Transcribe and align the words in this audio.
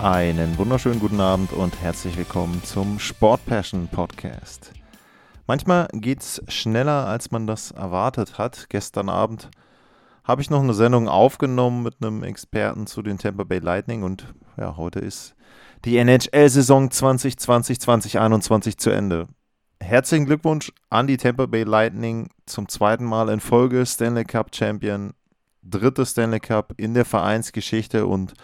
Einen 0.00 0.56
wunderschönen 0.58 1.00
guten 1.00 1.20
Abend 1.20 1.52
und 1.52 1.82
herzlich 1.82 2.16
willkommen 2.16 2.62
zum 2.62 3.00
Sport 3.00 3.44
Passion 3.46 3.88
Podcast. 3.88 4.72
Manchmal 5.48 5.88
geht 5.92 6.20
es 6.20 6.40
schneller, 6.46 7.08
als 7.08 7.32
man 7.32 7.48
das 7.48 7.72
erwartet 7.72 8.38
hat. 8.38 8.66
Gestern 8.68 9.08
Abend 9.08 9.50
habe 10.22 10.40
ich 10.40 10.50
noch 10.50 10.62
eine 10.62 10.74
Sendung 10.74 11.08
aufgenommen 11.08 11.82
mit 11.82 11.96
einem 12.00 12.22
Experten 12.22 12.86
zu 12.86 13.02
den 13.02 13.18
Tampa 13.18 13.42
Bay 13.42 13.58
Lightning 13.58 14.04
und 14.04 14.32
ja, 14.56 14.76
heute 14.76 15.00
ist 15.00 15.34
die 15.84 15.96
NHL-Saison 15.96 16.90
2020-2021 16.90 18.78
zu 18.78 18.90
Ende. 18.90 19.26
Herzlichen 19.80 20.26
Glückwunsch 20.26 20.70
an 20.90 21.08
die 21.08 21.16
Tampa 21.16 21.46
Bay 21.46 21.64
Lightning 21.64 22.28
zum 22.46 22.68
zweiten 22.68 23.04
Mal 23.04 23.30
in 23.30 23.40
Folge 23.40 23.84
Stanley 23.84 24.24
Cup 24.24 24.54
Champion, 24.54 25.12
dritte 25.64 26.06
Stanley 26.06 26.38
Cup 26.38 26.74
in 26.76 26.94
der 26.94 27.04
Vereinsgeschichte 27.04 28.06
und 28.06 28.34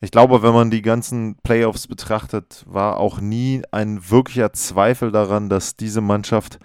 ich 0.00 0.10
glaube, 0.10 0.42
wenn 0.42 0.54
man 0.54 0.70
die 0.70 0.82
ganzen 0.82 1.36
Playoffs 1.42 1.88
betrachtet, 1.88 2.64
war 2.68 2.98
auch 2.98 3.20
nie 3.20 3.62
ein 3.72 4.10
wirklicher 4.10 4.52
Zweifel 4.52 5.10
daran, 5.10 5.48
dass 5.48 5.76
diese 5.76 6.00
Mannschaft 6.00 6.58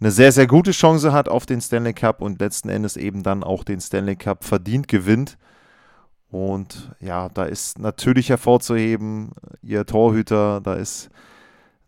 eine 0.00 0.10
sehr, 0.10 0.32
sehr 0.32 0.46
gute 0.46 0.72
Chance 0.72 1.12
hat 1.12 1.28
auf 1.28 1.46
den 1.46 1.60
Stanley 1.60 1.92
Cup 1.92 2.22
und 2.22 2.40
letzten 2.40 2.70
Endes 2.70 2.96
eben 2.96 3.22
dann 3.22 3.44
auch 3.44 3.62
den 3.62 3.80
Stanley 3.80 4.16
Cup 4.16 4.44
verdient 4.44 4.88
gewinnt. 4.88 5.38
Und 6.30 6.90
ja, 6.98 7.28
da 7.28 7.44
ist 7.44 7.78
natürlich 7.78 8.30
hervorzuheben, 8.30 9.32
ihr 9.60 9.84
Torhüter, 9.84 10.62
da 10.62 10.74
ist 10.74 11.10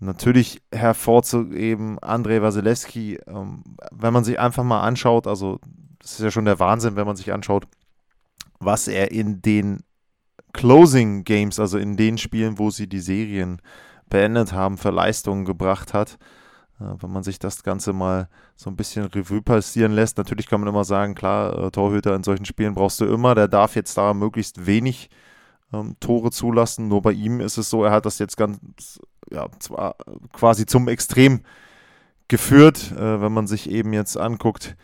natürlich 0.01 0.63
hervorzuheben, 0.71 1.99
Andrei 2.01 2.43
Wasilewski. 2.43 3.19
Ähm, 3.27 3.65
wenn 3.91 4.13
man 4.13 4.23
sich 4.23 4.39
einfach 4.39 4.65
mal 4.65 4.83
anschaut, 4.83 5.27
also 5.27 5.59
das 5.99 6.13
ist 6.13 6.21
ja 6.21 6.31
schon 6.31 6.45
der 6.45 6.61
Wahnsinn, 6.61 6.97
wenn 6.97 7.07
man 7.07 7.17
sich 7.17 7.33
anschaut, 7.33 7.67
was 8.61 8.87
er 8.87 9.11
in 9.13 9.41
den 9.41 9.83
Closing 10.55 11.25
Games, 11.25 11.61
also 11.61 11.77
in 11.79 11.97
den 11.99 12.17
Spielen, 12.17 12.59
wo 12.59 12.71
sie 12.71 12.87
die 12.87 13.01
Serien 13.01 13.61
beendet 14.09 14.53
haben, 14.53 14.79
für 14.79 14.91
Leistungen 14.91 15.45
gebracht 15.45 15.93
hat. 15.93 16.17
Äh, 16.81 16.95
wenn 17.01 17.11
man 17.11 17.23
sich 17.23 17.39
das 17.39 17.63
Ganze 17.63 17.93
mal 17.93 18.29
so 18.57 18.71
ein 18.71 18.77
bisschen 18.77 19.05
Revue 19.05 19.43
passieren 19.43 19.93
lässt, 19.93 20.17
natürlich 20.17 20.47
kann 20.47 20.61
man 20.61 20.69
immer 20.69 20.85
sagen, 20.85 21.15
klar, 21.15 21.59
äh, 21.59 21.71
Torhüter 21.71 22.15
in 22.15 22.23
solchen 22.23 22.45
Spielen 22.45 22.75
brauchst 22.75 23.01
du 23.01 23.05
immer, 23.05 23.35
der 23.35 23.49
darf 23.49 23.75
jetzt 23.77 23.99
da 23.99 24.15
möglichst 24.15 24.65
wenig 24.65 25.11
ähm, 25.73 25.97
Tore 25.99 26.31
zulassen. 26.31 26.89
Nur 26.89 27.03
bei 27.03 27.13
ihm 27.13 27.41
ist 27.41 27.59
es 27.59 27.69
so, 27.69 27.85
er 27.85 27.91
hat 27.91 28.07
das 28.07 28.21
jetzt 28.21 28.37
ganz, 28.37 29.01
ja, 29.31 29.49
zwar 29.59 29.97
quasi 30.33 30.67
zum 30.67 30.89
Extrem 30.89 31.41
geführt, 32.29 32.93
äh, 32.93 33.21
wenn 33.21 33.33
man 33.33 33.49
sich 33.49 33.69
eben 33.69 33.93
jetzt 33.93 34.17
anguckt, 34.17 34.77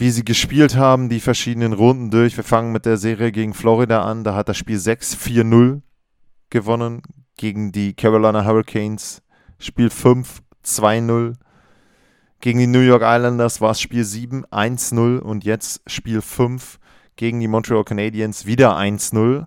wie 0.00 0.10
sie 0.10 0.24
gespielt 0.24 0.76
haben, 0.76 1.10
die 1.10 1.20
verschiedenen 1.20 1.74
Runden 1.74 2.10
durch. 2.10 2.36
Wir 2.38 2.44
fangen 2.44 2.72
mit 2.72 2.86
der 2.86 2.96
Serie 2.96 3.32
gegen 3.32 3.52
Florida 3.52 4.02
an. 4.02 4.24
Da 4.24 4.34
hat 4.34 4.48
das 4.48 4.56
Spiel 4.56 4.78
6-4-0 4.78 5.82
gewonnen 6.48 7.02
gegen 7.36 7.70
die 7.70 7.92
Carolina 7.92 8.46
Hurricanes. 8.46 9.22
Spiel 9.58 9.90
5 9.90 10.42
2-0. 10.64 11.34
Gegen 12.40 12.58
die 12.58 12.66
New 12.66 12.80
York 12.80 13.02
Islanders 13.04 13.60
war 13.60 13.72
es 13.72 13.80
Spiel 13.82 14.04
7 14.04 14.46
1-0 14.46 15.18
und 15.18 15.44
jetzt 15.44 15.82
Spiel 15.86 16.22
5 16.22 16.78
gegen 17.16 17.38
die 17.38 17.48
Montreal 17.48 17.84
Canadiens 17.84 18.46
wieder 18.46 18.78
1-0. 18.78 19.44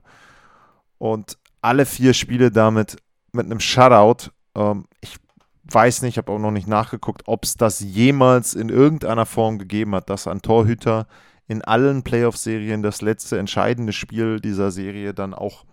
Und 1.00 1.40
alle 1.62 1.88
vier 1.88 2.14
Spiele 2.14 2.52
damit 2.52 2.98
mit 3.32 3.48
einem 3.48 3.60
Shutout. 3.60 4.30
Ähm, 4.54 4.86
ich 5.02 5.16
weiß 5.64 6.02
nicht, 6.02 6.18
habe 6.18 6.32
auch 6.32 6.40
noch 6.40 6.52
nicht 6.52 6.68
nachgeguckt, 6.68 7.24
ob 7.26 7.46
es 7.46 7.56
das 7.56 7.80
jemals 7.80 8.54
in 8.54 8.70
irgendeiner 8.70 9.26
Form 9.26 9.58
gegeben 9.60 9.96
hat, 9.96 10.10
dass 10.10 10.28
ein 10.28 10.42
Torhüter 10.42 11.08
in 11.48 11.62
allen 11.62 12.04
Playoff-Serien 12.04 12.84
das 12.84 13.02
letzte 13.02 13.38
entscheidende 13.38 13.94
Spiel 13.94 14.40
dieser 14.40 14.72
Serie 14.72 15.14
dann 15.14 15.34
auch 15.34 15.66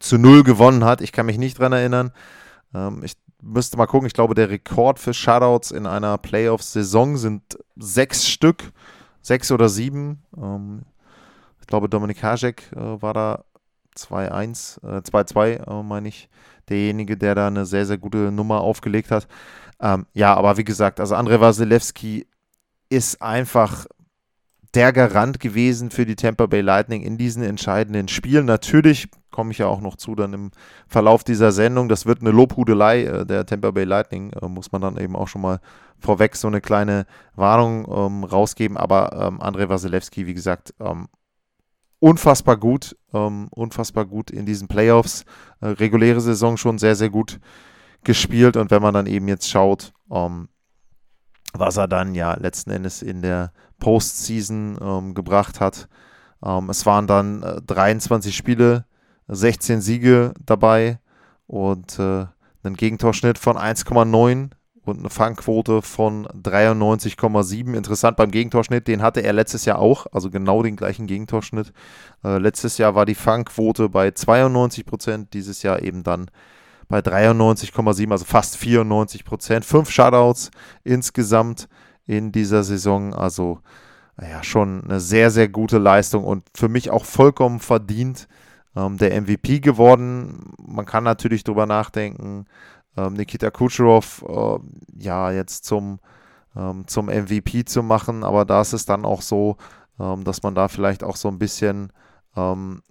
zu 0.00 0.18
null 0.18 0.42
gewonnen 0.42 0.84
hat. 0.84 1.00
Ich 1.00 1.12
kann 1.12 1.26
mich 1.26 1.38
nicht 1.38 1.58
dran 1.58 1.72
erinnern. 1.72 2.12
Ähm, 2.74 3.02
ich 3.04 3.14
müsste 3.42 3.76
mal 3.76 3.86
gucken. 3.86 4.06
Ich 4.06 4.12
glaube, 4.12 4.34
der 4.34 4.50
Rekord 4.50 4.98
für 4.98 5.14
Shutouts 5.14 5.70
in 5.70 5.86
einer 5.86 6.18
Playoff-Saison 6.18 7.16
sind 7.16 7.58
sechs 7.76 8.28
Stück, 8.28 8.72
sechs 9.22 9.50
oder 9.50 9.68
sieben. 9.68 10.22
Ähm, 10.36 10.82
ich 11.60 11.66
glaube, 11.66 11.88
Dominik 11.88 12.22
Hajek 12.22 12.70
äh, 12.72 13.02
war 13.02 13.14
da 13.14 13.44
2-1, 13.96 14.82
äh, 14.84 15.02
2-2, 15.02 15.66
äh, 15.66 15.82
meine 15.82 16.08
ich 16.08 16.28
derjenige, 16.68 17.16
der 17.16 17.34
da 17.34 17.46
eine 17.46 17.66
sehr, 17.66 17.86
sehr 17.86 17.98
gute 17.98 18.32
Nummer 18.32 18.60
aufgelegt 18.60 19.10
hat. 19.10 19.26
Ähm, 19.80 20.06
ja, 20.14 20.34
aber 20.34 20.56
wie 20.56 20.64
gesagt, 20.64 21.00
also 21.00 21.14
Andrei 21.14 21.40
Wasilewski 21.40 22.26
ist 22.88 23.20
einfach 23.20 23.86
der 24.74 24.92
Garant 24.92 25.40
gewesen 25.40 25.90
für 25.90 26.04
die 26.04 26.16
Tampa 26.16 26.46
Bay 26.46 26.60
Lightning 26.60 27.02
in 27.02 27.16
diesen 27.16 27.42
entscheidenden 27.42 28.08
Spielen. 28.08 28.44
Natürlich 28.44 29.08
komme 29.30 29.52
ich 29.52 29.58
ja 29.58 29.66
auch 29.66 29.80
noch 29.80 29.96
zu 29.96 30.14
dann 30.14 30.32
im 30.32 30.50
Verlauf 30.86 31.24
dieser 31.24 31.52
Sendung. 31.52 31.88
Das 31.88 32.04
wird 32.04 32.20
eine 32.20 32.30
Lobhudelei 32.30 33.04
äh, 33.04 33.26
der 33.26 33.46
Tampa 33.46 33.70
Bay 33.70 33.84
Lightning, 33.84 34.32
äh, 34.32 34.48
muss 34.48 34.72
man 34.72 34.82
dann 34.82 34.98
eben 34.98 35.16
auch 35.16 35.28
schon 35.28 35.42
mal 35.42 35.60
vorweg 35.98 36.36
so 36.36 36.48
eine 36.48 36.60
kleine 36.60 37.06
Warnung 37.34 37.86
ähm, 37.90 38.24
rausgeben. 38.24 38.76
Aber 38.76 39.12
ähm, 39.12 39.40
Andrei 39.40 39.68
Wasilewski, 39.68 40.26
wie 40.26 40.34
gesagt, 40.34 40.74
ähm, 40.80 41.08
unfassbar 41.98 42.56
gut, 42.56 42.96
ähm, 43.12 43.48
unfassbar 43.50 44.04
gut 44.04 44.30
in 44.30 44.46
diesen 44.46 44.68
Playoffs. 44.68 45.24
Äh, 45.60 45.68
reguläre 45.68 46.20
Saison 46.20 46.56
schon 46.56 46.78
sehr, 46.78 46.96
sehr 46.96 47.10
gut 47.10 47.40
gespielt 48.04 48.56
und 48.56 48.70
wenn 48.70 48.82
man 48.82 48.94
dann 48.94 49.06
eben 49.06 49.28
jetzt 49.28 49.48
schaut, 49.48 49.92
ähm, 50.10 50.48
was 51.52 51.76
er 51.76 51.88
dann 51.88 52.14
ja 52.14 52.34
letzten 52.34 52.70
Endes 52.70 53.02
in 53.02 53.22
der 53.22 53.52
Postseason 53.78 54.78
ähm, 54.80 55.14
gebracht 55.14 55.60
hat. 55.60 55.88
Ähm, 56.44 56.70
es 56.70 56.86
waren 56.86 57.06
dann 57.06 57.42
äh, 57.42 57.60
23 57.62 58.36
Spiele, 58.36 58.84
16 59.28 59.80
Siege 59.80 60.34
dabei 60.44 61.00
und 61.46 61.98
äh, 61.98 62.26
einen 62.62 62.76
Gegentorschnitt 62.76 63.38
von 63.38 63.56
1,9 63.56 64.50
und 64.86 65.00
eine 65.00 65.10
Fangquote 65.10 65.82
von 65.82 66.26
93,7. 66.28 67.74
Interessant 67.74 68.16
beim 68.16 68.30
Gegentorschnitt, 68.30 68.88
den 68.88 69.02
hatte 69.02 69.20
er 69.20 69.32
letztes 69.32 69.64
Jahr 69.64 69.78
auch, 69.78 70.06
also 70.12 70.30
genau 70.30 70.62
den 70.62 70.76
gleichen 70.76 71.06
Gegentorschnitt. 71.06 71.72
Äh, 72.24 72.38
letztes 72.38 72.78
Jahr 72.78 72.94
war 72.94 73.06
die 73.06 73.14
Fangquote 73.14 73.88
bei 73.88 74.10
92 74.10 74.86
Prozent, 74.86 75.34
dieses 75.34 75.62
Jahr 75.62 75.82
eben 75.82 76.02
dann 76.02 76.30
bei 76.88 77.00
93,7, 77.00 78.10
also 78.10 78.24
fast 78.24 78.56
94 78.56 79.24
Prozent. 79.24 79.64
Fünf 79.64 79.90
Shutouts 79.90 80.50
insgesamt 80.84 81.68
in 82.06 82.32
dieser 82.32 82.62
Saison, 82.62 83.14
also 83.14 83.60
ja, 84.20 84.42
schon 84.42 84.84
eine 84.84 85.00
sehr, 85.00 85.30
sehr 85.30 85.48
gute 85.48 85.78
Leistung 85.78 86.24
und 86.24 86.44
für 86.54 86.68
mich 86.68 86.90
auch 86.90 87.04
vollkommen 87.04 87.60
verdient 87.60 88.28
ähm, 88.74 88.98
der 88.98 89.20
MVP 89.20 89.60
geworden. 89.60 90.52
Man 90.64 90.86
kann 90.86 91.04
natürlich 91.04 91.44
drüber 91.44 91.66
nachdenken, 91.66 92.46
ähm, 92.96 93.14
Nikita 93.14 93.50
Kucherov 93.50 94.24
äh, 94.28 94.58
ja 95.02 95.30
jetzt 95.30 95.64
zum, 95.64 96.00
ähm, 96.56 96.86
zum 96.86 97.06
MVP 97.06 97.64
zu 97.64 97.82
machen, 97.82 98.24
aber 98.24 98.44
da 98.44 98.60
ist 98.60 98.72
es 98.72 98.86
dann 98.86 99.04
auch 99.04 99.22
so, 99.22 99.56
ähm, 100.00 100.24
dass 100.24 100.42
man 100.42 100.54
da 100.54 100.68
vielleicht 100.68 101.04
auch 101.04 101.16
so 101.16 101.28
ein 101.28 101.38
bisschen 101.38 101.92
ähm, 102.36 102.82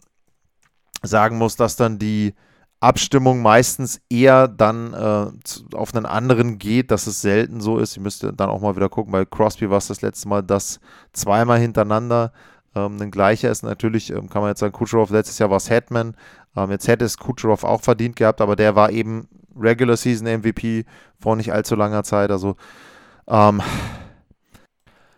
sagen 1.03 1.37
muss, 1.37 1.55
dass 1.55 1.75
dann 1.75 1.99
die 1.99 2.33
Abstimmung 2.79 3.41
meistens 3.41 4.01
eher 4.09 4.47
dann 4.47 4.93
äh, 4.93 5.75
auf 5.75 5.95
einen 5.95 6.05
anderen 6.05 6.59
geht, 6.59 6.91
dass 6.91 7.07
es 7.07 7.21
selten 7.21 7.61
so 7.61 7.79
ist. 7.79 7.93
Ich 7.97 8.03
müsste 8.03 8.33
dann 8.33 8.49
auch 8.49 8.61
mal 8.61 8.75
wieder 8.75 8.89
gucken, 8.89 9.11
bei 9.11 9.25
Crosby 9.25 9.69
war 9.69 9.77
es 9.77 9.87
das 9.87 10.01
letzte 10.01 10.27
Mal, 10.27 10.43
dass 10.43 10.79
zweimal 11.13 11.59
hintereinander 11.59 12.31
ähm, 12.75 13.01
ein 13.01 13.11
gleicher 13.11 13.49
ist. 13.49 13.63
Natürlich 13.63 14.11
ähm, 14.11 14.29
kann 14.29 14.41
man 14.41 14.51
jetzt 14.51 14.59
sagen, 14.59 14.73
Kucherov 14.73 15.09
letztes 15.09 15.39
Jahr 15.39 15.49
war 15.49 15.57
es 15.57 15.69
Hetman. 15.69 16.15
Ähm, 16.55 16.69
jetzt 16.71 16.87
hätte 16.87 17.05
es 17.05 17.17
Kucherov 17.17 17.63
auch 17.63 17.81
verdient 17.81 18.17
gehabt, 18.17 18.41
aber 18.41 18.55
der 18.55 18.75
war 18.75 18.91
eben 18.91 19.29
Regular 19.55 19.97
Season 19.97 20.27
MVP 20.27 20.85
vor 21.19 21.35
nicht 21.35 21.53
allzu 21.53 21.75
langer 21.75 22.03
Zeit. 22.03 22.31
Also 22.31 22.55
ähm, 23.27 23.61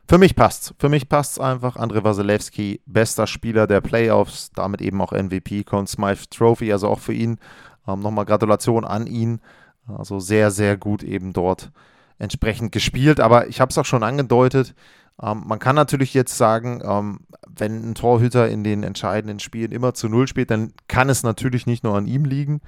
für 0.08 0.18
mich 0.18 0.36
passt's. 0.36 0.74
Für 0.80 0.90
mich 0.90 1.10
passt's 1.10 1.40
einfach. 1.40 1.76
André 1.76 2.04
Wasilewski, 2.04 2.82
bester 2.86 3.28
Spieler 3.28 3.68
der 3.68 3.82
Playoffs, 3.82 4.52
damit 4.54 4.82
eben 4.82 5.02
auch 5.02 5.12
MVP, 5.12 5.64
Conn 5.66 5.86
Smythe 5.86 6.30
Trophy, 6.30 6.72
also 6.72 6.88
auch 6.88 7.00
für 7.00 7.14
ihn. 7.14 7.40
Ähm, 7.88 8.00
Nochmal 8.00 8.26
Gratulation 8.26 8.86
an 8.86 9.06
ihn. 9.08 9.42
Also 9.88 10.20
sehr, 10.20 10.52
sehr 10.52 10.78
gut 10.78 11.04
eben 11.04 11.34
dort 11.34 11.72
entsprechend 12.20 12.72
gespielt. 12.72 13.20
Aber 13.20 13.48
ich 13.48 13.60
habe 13.60 13.70
es 13.70 13.78
auch 13.78 13.86
schon 13.86 14.04
angedeutet. 14.04 14.76
Ähm, 15.22 15.44
man 15.46 15.60
kann 15.60 15.76
natürlich 15.76 16.14
jetzt 16.14 16.38
sagen, 16.38 16.82
ähm, 16.86 17.20
wenn 17.48 17.90
ein 17.90 17.96
Torhüter 17.96 18.48
in 18.50 18.64
den 18.64 18.84
entscheidenden 18.84 19.40
Spielen 19.40 19.72
immer 19.72 19.94
zu 19.94 20.08
Null 20.10 20.28
spielt, 20.28 20.52
dann 20.52 20.74
kann 20.88 21.10
es 21.10 21.24
natürlich 21.24 21.66
nicht 21.66 21.84
nur 21.84 21.98
an 21.98 22.08
ihm 22.08 22.26
liegen. 22.26 22.62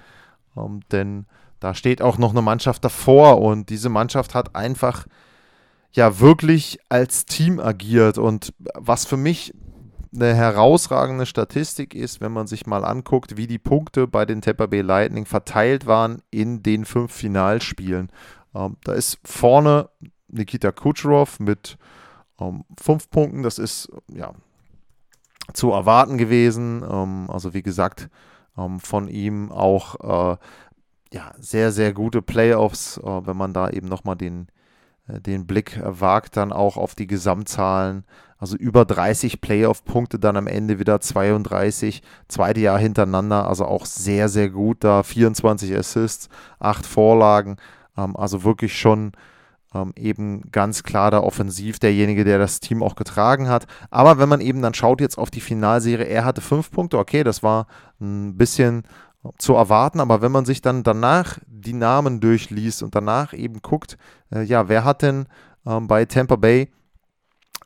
Ähm, 0.58 0.82
denn 0.92 1.26
da 1.60 1.74
steht 1.74 2.02
auch 2.02 2.18
noch 2.18 2.32
eine 2.32 2.42
Mannschaft 2.42 2.84
davor 2.84 3.42
und 3.42 3.70
diese 3.70 3.90
Mannschaft 3.90 4.36
hat 4.36 4.56
einfach 4.56 5.06
ja 5.92 6.20
wirklich 6.20 6.80
als 6.90 7.26
Team 7.26 7.60
agiert 7.60 8.18
und 8.18 8.54
was 8.76 9.06
für 9.06 9.18
mich 9.18 9.54
eine 10.14 10.34
herausragende 10.34 11.26
Statistik 11.26 11.94
ist, 11.94 12.20
wenn 12.22 12.32
man 12.32 12.48
sich 12.48 12.66
mal 12.66 12.84
anguckt, 12.84 13.38
wie 13.38 13.48
die 13.48 13.60
Punkte 13.60 14.08
bei 14.08 14.26
den 14.26 14.42
Tampa 14.42 14.66
Bay 14.66 14.82
Lightning 14.82 15.26
verteilt 15.26 15.86
waren 15.86 16.22
in 16.32 16.64
den 16.64 16.86
fünf 16.86 17.14
Finalspielen. 17.14 18.10
Ähm, 18.56 18.78
da 18.84 18.94
ist 18.94 19.20
vorne 19.24 19.90
Nikita 20.28 20.72
Kucherov 20.72 21.40
mit 21.40 21.78
ähm, 22.40 22.64
fünf 22.80 23.10
Punkten. 23.10 23.44
Das 23.44 23.60
ist 23.60 23.90
ja 24.12 24.34
zu 25.54 25.72
erwarten 25.72 26.18
gewesen. 26.18 26.84
Ähm, 26.90 27.30
also 27.30 27.54
wie 27.54 27.64
gesagt, 27.64 28.10
ähm, 28.58 28.80
von 28.80 29.08
ihm 29.08 29.52
auch 29.52 30.34
äh, 30.34 30.38
ja, 31.14 31.34
sehr, 31.40 31.72
sehr 31.72 31.94
gute 31.94 32.22
Playoffs, 32.22 32.98
äh, 32.98 33.28
wenn 33.28 33.38
man 33.38 33.54
da 33.54 33.70
eben 33.70 33.88
nochmal 33.88 34.16
den, 34.16 34.48
äh, 35.08 35.20
den 35.20 35.48
Blick 35.48 35.80
wagt, 35.84 36.38
dann 36.38 36.52
auch 36.52 36.78
auf 36.78 36.96
die 36.96 37.08
Gesamtzahlen. 37.08 38.04
Also 38.38 38.56
über 38.56 38.86
30 38.86 39.42
Playoff-Punkte, 39.42 40.18
dann 40.18 40.38
am 40.38 40.48
Ende 40.48 40.80
wieder 40.80 41.02
32, 41.02 42.02
zweite 42.30 42.62
Jahr 42.62 42.80
hintereinander, 42.80 43.48
also 43.48 43.66
auch 43.66 43.86
sehr, 43.86 44.30
sehr 44.30 44.50
gut 44.50 44.84
da. 44.84 45.04
24 45.04 45.76
Assists, 45.76 46.30
8 46.60 46.86
Vorlagen, 46.86 47.58
ähm, 47.98 48.16
also 48.16 48.44
wirklich 48.44 48.80
schon 48.80 49.12
ähm, 49.74 49.94
eben 49.96 50.50
ganz 50.52 50.84
klar 50.84 51.12
da 51.12 51.20
offensiv 51.20 51.80
derjenige, 51.80 52.24
der 52.24 52.38
das 52.40 52.60
Team 52.60 52.82
auch 52.82 52.96
getragen 52.96 53.50
hat. 53.50 53.68
Aber 53.90 54.20
wenn 54.20 54.30
man 54.30 54.42
eben 54.42 54.62
dann 54.62 54.74
schaut 54.74 55.02
jetzt 55.02 55.18
auf 55.18 55.32
die 55.32 55.42
Finalserie, 55.42 56.06
er 56.06 56.26
hatte 56.26 56.42
fünf 56.42 56.72
Punkte, 56.72 56.98
okay, 56.98 57.24
das 57.24 57.44
war 57.44 57.68
ein 58.00 58.38
bisschen 58.38 58.84
zu 59.38 59.54
erwarten, 59.54 60.00
aber 60.00 60.22
wenn 60.22 60.32
man 60.32 60.46
sich 60.46 60.62
dann 60.62 60.84
danach 60.84 61.40
die 61.48 61.74
Namen 61.74 62.20
durchliest 62.20 62.84
und 62.84 62.96
danach 62.96 63.34
eben 63.34 63.62
guckt, 63.62 63.98
äh, 64.34 64.44
ja, 64.44 64.70
wer 64.70 64.84
hat 64.86 65.02
denn 65.02 65.28
ähm, 65.66 65.88
bei 65.88 66.06
Tampa 66.06 66.38
Bay 66.38 66.72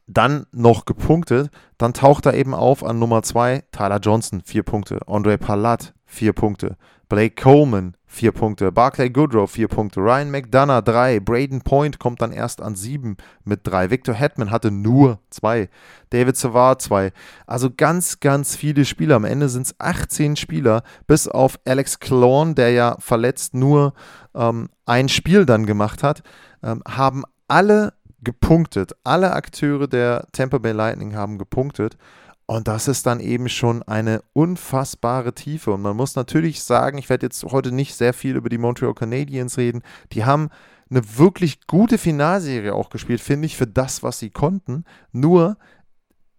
dann 0.08 0.46
noch 0.52 0.86
gepunktet, 0.86 1.50
dann 1.78 1.94
taucht 1.94 2.26
er 2.26 2.34
eben 2.34 2.54
auf 2.54 2.84
an 2.84 3.00
Nummer 3.00 3.24
2 3.24 3.64
Tyler 3.72 4.00
Johnson, 4.00 4.42
4 4.44 4.64
Punkte, 4.64 5.00
Andre 5.08 5.38
Palat, 5.38 5.94
4 6.06 6.34
Punkte, 6.34 6.78
Blake 7.08 7.42
Coleman, 7.42 7.96
4 8.14 8.32
Punkte. 8.32 8.72
Barclay 8.72 9.10
Goodrow, 9.10 9.50
4 9.50 9.68
Punkte. 9.68 10.00
Ryan 10.00 10.30
McDonough, 10.30 10.84
3. 10.84 11.20
Braden 11.20 11.62
Point 11.62 12.00
kommt 12.00 12.22
dann 12.22 12.32
erst 12.32 12.62
an 12.62 12.76
7 12.76 13.18
mit 13.44 13.62
3. 13.64 13.90
Victor 13.90 14.14
Hetman 14.14 14.52
hatte 14.52 14.70
nur 14.70 15.20
2. 15.32 15.68
David 16.12 16.38
Savard, 16.38 16.82
2. 16.82 17.12
Also 17.48 17.70
ganz, 17.76 18.20
ganz 18.20 18.56
viele 18.56 18.86
Spieler. 18.86 19.16
Am 19.16 19.26
Ende 19.26 19.50
sind 19.50 19.66
es 19.66 19.76
18 19.80 20.36
Spieler, 20.36 20.84
bis 21.08 21.28
auf 21.28 21.60
Alex 21.66 22.00
Klorn, 22.00 22.54
der 22.56 22.72
ja 22.72 22.96
verletzt 23.00 23.56
nur 23.56 23.94
ähm, 24.36 24.70
ein 24.86 25.10
Spiel 25.10 25.46
dann 25.46 25.66
gemacht 25.66 26.04
hat, 26.04 26.22
ähm, 26.62 26.84
haben 26.88 27.24
alle 27.48 27.94
gepunktet. 28.24 28.94
Alle 29.04 29.34
Akteure 29.34 29.88
der 29.88 30.28
Tampa 30.32 30.60
Bay 30.60 30.72
Lightning 30.72 31.16
haben 31.16 31.38
gepunktet. 31.38 31.98
Und 32.46 32.68
das 32.68 32.88
ist 32.88 33.06
dann 33.06 33.20
eben 33.20 33.48
schon 33.48 33.84
eine 33.84 34.22
unfassbare 34.34 35.34
Tiefe. 35.34 35.72
Und 35.72 35.82
man 35.82 35.96
muss 35.96 36.16
natürlich 36.16 36.62
sagen, 36.64 36.98
ich 36.98 37.10
werde 37.10 37.26
jetzt 37.26 37.44
heute 37.46 37.72
nicht 37.72 37.96
sehr 37.96 38.14
viel 38.14 38.36
über 38.36 38.50
die 38.50 38.58
Montreal 38.58 38.94
Canadiens 38.94 39.58
reden. 39.58 39.82
Die 40.12 40.26
haben 40.26 40.50
eine 40.90 41.18
wirklich 41.18 41.66
gute 41.68 41.98
Finalserie 41.98 42.76
auch 42.76 42.90
gespielt, 42.90 43.22
finde 43.22 43.46
ich, 43.46 43.56
für 43.58 43.68
das, 43.68 44.04
was 44.04 44.20
sie 44.20 44.30
konnten. 44.30 44.84
Nur, 45.12 45.58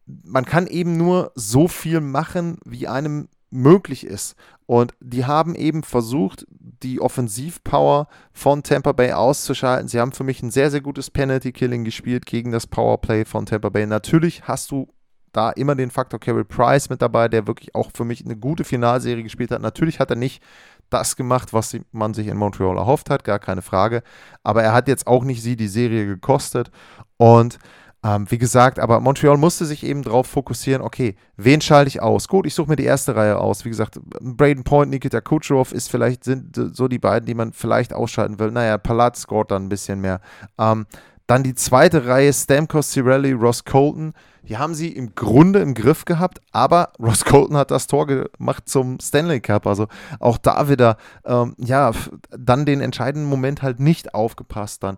man 0.06 0.45
kann 0.45 0.67
eben 0.67 0.97
nur 0.97 1.33
so 1.35 1.69
viel 1.69 2.01
machen, 2.01 2.59
wie 2.65 2.87
einem 2.87 3.29
möglich 3.51 4.05
ist. 4.05 4.35
Und 4.67 4.95
die 5.01 5.25
haben 5.25 5.55
eben 5.55 5.83
versucht, 5.83 6.47
die 6.51 7.01
Offensivpower 7.01 8.09
von 8.33 8.62
Tampa 8.62 8.93
Bay 8.93 9.12
auszuschalten. 9.12 9.89
Sie 9.89 10.01
haben 10.01 10.12
für 10.12 10.25
mich 10.25 10.43
ein 10.43 10.51
sehr, 10.51 10.71
sehr 10.71 10.81
gutes 10.81 11.11
Penalty-Killing 11.11 11.85
gespielt 11.85 12.27
gegen 12.27 12.51
das 12.51 12.67
Powerplay 12.67 13.25
von 13.25 13.47
Tampa 13.47 13.71
Bay. 13.71 13.87
Natürlich 13.87 14.47
hast 14.47 14.71
du 14.71 14.89
da 15.37 15.51
immer 15.51 15.75
den 15.75 15.91
Faktor 15.91 16.21
Carey 16.21 16.45
Price 16.45 16.89
mit 16.89 17.03
dabei, 17.03 17.29
der 17.29 17.47
wirklich 17.47 17.75
auch 17.75 17.91
für 17.95 18.05
mich 18.05 18.25
eine 18.25 18.37
gute 18.37 18.65
Finalserie 18.65 19.23
gespielt 19.23 19.51
hat. 19.51 19.61
Natürlich 19.61 20.01
hat 20.01 20.11
er 20.11 20.17
nicht 20.17 20.43
das 20.91 21.17
gemacht, 21.17 21.53
was 21.53 21.77
man 21.93 22.15
sich 22.15 22.29
in 22.29 22.37
Montreal 22.37 22.77
erhofft 22.77 23.11
hat, 23.11 23.25
gar 23.25 23.39
keine 23.39 23.63
Frage. 23.63 24.03
Aber 24.43 24.63
er 24.63 24.73
hat 24.73 24.89
jetzt 24.89 25.07
auch 25.07 25.25
nicht 25.25 25.43
sie 25.43 25.57
die 25.57 25.69
Serie 25.69 26.07
gekostet. 26.07 26.71
Und 27.17 27.59
ähm, 28.05 28.31
wie 28.31 28.37
gesagt, 28.37 28.79
aber 28.79 29.01
Montreal 29.01 29.39
musste 29.39 29.65
sich 29.65 29.83
eben 29.83 30.03
darauf 30.03 30.27
fokussieren, 30.27 30.83
okay, 30.83 31.17
wen 31.39 31.63
schalte 31.63 31.89
ich 31.89 32.03
aus? 32.03 32.29
Gut, 32.29 32.47
ich 32.47 32.55
suche 32.55 32.69
mir 32.69 32.77
die 32.77 32.85
erste 32.85 33.17
Reihe 33.17 33.39
aus. 33.39 33.65
Wie 33.65 33.71
gesagt, 33.71 33.99
Braden 34.21 34.63
Point, 34.63 34.91
Nikita 34.91 35.23
Kucherov 35.23 35.73
ist 35.73 35.91
vielleicht, 35.91 36.23
sind 36.23 36.55
so 36.55 36.87
die 36.87 36.99
beiden, 36.99 37.27
die 37.27 37.35
man 37.35 37.55
vielleicht 37.55 37.95
ausschalten 37.95 38.39
will. 38.39 38.51
Naja, 38.51 38.77
Palat 38.77 39.17
scoret 39.17 39.51
dann 39.51 39.65
ein 39.65 39.69
bisschen 39.71 40.03
mehr. 40.03 40.21
Ähm, 40.59 40.85
dann 41.26 41.43
die 41.43 41.55
zweite 41.55 42.06
Reihe, 42.06 42.32
Stamkos, 42.32 42.91
Cirelli, 42.91 43.32
Ross 43.32 43.65
Colton 43.65 44.15
die 44.49 44.59
haben 44.59 44.75
sie 44.75 44.88
im 44.88 45.15
Grunde 45.15 45.61
im 45.61 45.75
Griff 45.75 46.05
gehabt, 46.05 46.41
aber 46.53 46.93
Ross 47.00 47.25
Colton 47.25 47.56
hat 47.56 47.71
das 47.71 47.87
Tor 47.87 48.06
gemacht 48.06 48.69
zum 48.69 49.00
Stanley 49.00 49.41
Cup. 49.41 49.67
Also 49.67 49.87
auch 50.21 50.38
da 50.38 50.69
wieder, 50.69 50.97
ähm, 51.25 51.55
ja, 51.59 51.93
dann 52.31 52.67
den 52.67 52.81
entscheidenden 52.81 53.29
Moment 53.29 53.62
halt 53.62 53.81
nicht 53.81 54.15
aufgepasst 54.15 54.82
dann. 54.82 54.97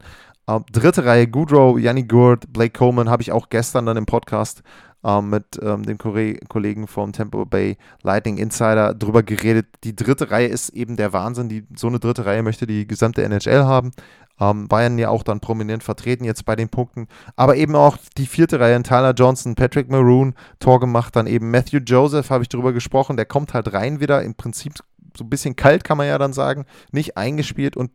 Ähm, 0.49 0.65
dritte 0.73 1.05
Reihe, 1.05 1.29
Goodrow, 1.29 1.79
Yanni 1.79 2.05
Gurt, 2.05 2.53
Blake 2.53 2.77
Coleman, 2.77 3.09
habe 3.09 3.23
ich 3.23 3.33
auch 3.33 3.49
gestern 3.49 3.87
dann 3.87 3.97
im 3.97 4.07
Podcast 4.07 4.63
mit 5.07 5.61
ähm, 5.63 5.85
dem 5.85 5.99
Kollegen 5.99 6.89
vom 6.89 7.13
Tampa 7.13 7.45
Bay 7.45 7.77
Lightning 8.03 8.39
Insider 8.39 8.93
drüber 8.93 9.23
geredet. 9.23 9.67
Die 9.85 9.95
dritte 9.95 10.31
Reihe 10.31 10.49
ist 10.49 10.71
eben 10.71 10.97
der 10.97 11.13
Wahnsinn. 11.13 11.49
Die, 11.49 11.65
so 11.77 11.87
eine 11.87 12.01
dritte 12.01 12.27
Reihe 12.27 12.43
möchte 12.43 12.67
die 12.67 12.87
gesamte 12.87 13.23
NHL 13.23 13.65
haben. 13.65 13.93
Ähm, 14.41 14.69
Bayern 14.69 14.99
ja 14.99 15.09
auch 15.09 15.23
dann 15.23 15.41
prominent 15.41 15.83
vertreten 15.83 16.25
jetzt 16.25 16.45
bei 16.45 16.57
den 16.57 16.69
Punkten. 16.69 17.07
Aber 17.37 17.57
eben 17.57 17.77
auch 17.77 17.97
die 18.19 18.27
vierte 18.27 18.61
Reihe, 18.61 18.83
Tyler 18.83 19.15
Johnson, 19.15 19.55
Patrick 19.55 19.91
Maroon, 19.91 20.35
Tor 20.59 20.81
gemacht, 20.81 21.15
dann 21.15 21.27
eben 21.27 21.51
Matthew 21.51 21.79
Joseph, 21.87 22.31
habe 22.31 22.43
ich 22.43 22.49
drüber 22.49 22.73
gesprochen, 22.73 23.17
der 23.17 23.27
kommt 23.27 23.55
halt 23.55 23.73
rein 23.73 24.01
wieder, 24.01 24.23
im 24.23 24.35
Prinzip 24.35 24.75
so 25.17 25.25
ein 25.25 25.31
bisschen 25.31 25.57
kalt, 25.57 25.85
kann 25.85 25.97
man 25.97 26.09
ja 26.09 26.19
dann 26.19 26.33
sagen, 26.33 26.67
nicht 26.91 27.17
eingespielt 27.17 27.77
und 27.77 27.91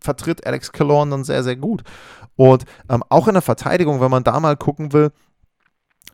vertritt 0.00 0.46
Alex 0.46 0.72
Killorn 0.72 1.10
dann 1.10 1.24
sehr, 1.24 1.42
sehr 1.42 1.56
gut. 1.56 1.82
Und 2.36 2.64
ähm, 2.88 3.02
auch 3.08 3.28
in 3.28 3.34
der 3.34 3.42
Verteidigung, 3.42 4.00
wenn 4.00 4.10
man 4.10 4.24
da 4.24 4.38
mal 4.40 4.56
gucken 4.56 4.92
will, 4.92 5.12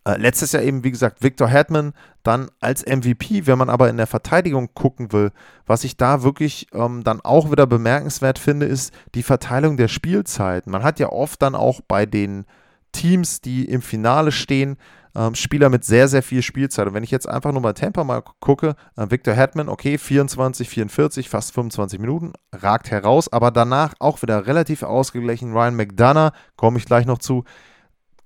äh, 0.07 0.17
letztes 0.19 0.53
Jahr 0.53 0.63
eben, 0.63 0.85
wie 0.85 0.91
gesagt, 0.91 1.23
Victor 1.23 1.49
Hetman 1.49 1.95
dann 2.23 2.51
als 2.61 2.85
MVP. 2.85 3.47
Wenn 3.47 3.59
man 3.59 3.71
aber 3.71 3.89
in 3.89 3.97
der 3.97 4.07
Verteidigung 4.07 4.71
gucken 4.75 5.13
will, 5.13 5.31
was 5.67 5.85
ich 5.85 5.97
da 5.97 6.23
wirklich 6.23 6.67
ähm, 6.73 7.03
dann 7.05 7.21
auch 7.21 7.51
wieder 7.51 7.67
bemerkenswert 7.67 8.39
finde, 8.39 8.67
ist 8.67 8.93
die 9.15 9.23
Verteilung 9.23 9.77
der 9.77 9.89
Spielzeiten. 9.89 10.71
Man 10.71 10.83
hat 10.83 11.01
ja 11.01 11.09
oft 11.11 11.41
dann 11.41 11.55
auch 11.55 11.81
bei 11.81 12.07
den 12.07 12.45
Teams, 12.93 13.41
die 13.41 13.65
im 13.65 13.83
Finale 13.83 14.31
stehen, 14.31 14.77
ähm, 15.17 15.35
Spieler 15.35 15.69
mit 15.69 15.85
sehr, 15.85 16.09
sehr 16.09 16.23
viel 16.23 16.43
Spielzeit. 16.43 16.87
Und 16.87 16.95
wenn 16.95 17.05
ich 17.05 17.11
jetzt 17.11 17.29
einfach 17.29 17.53
nur 17.53 17.63
bei 17.63 17.73
Temper 17.73 18.05
mal 18.05 18.23
gucke, 18.41 18.75
äh, 18.97 19.11
Victor 19.11 19.35
Hetman, 19.35 19.69
okay, 19.69 19.97
24, 19.97 20.69
44, 20.69 21.29
fast 21.29 21.55
25 21.55 22.01
Minuten, 22.01 22.33
ragt 22.53 22.91
heraus, 22.91 23.33
aber 23.33 23.51
danach 23.51 23.95
auch 24.01 24.23
wieder 24.23 24.47
relativ 24.47 24.83
ausgeglichen. 24.83 25.53
Ryan 25.53 25.77
McDonough, 25.77 26.33
komme 26.57 26.79
ich 26.79 26.85
gleich 26.85 27.07
noch 27.07 27.19
zu, 27.19 27.45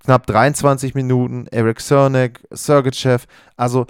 knapp 0.03 0.25
23 0.27 0.95
Minuten, 0.95 1.47
Eric 1.51 1.79
Cernak, 1.81 2.41
Sergeyev, 2.51 3.25
also 3.57 3.85